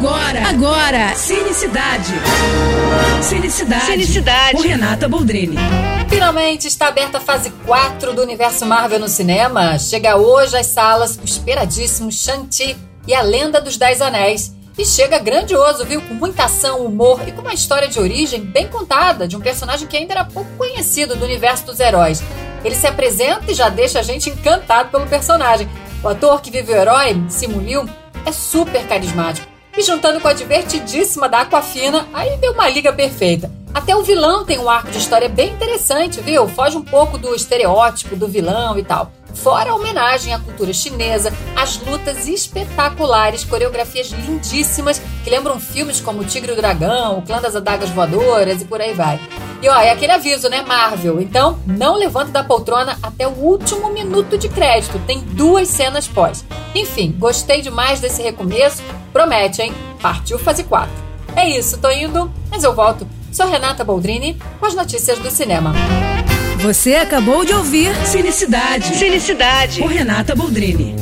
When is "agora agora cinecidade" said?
0.00-2.14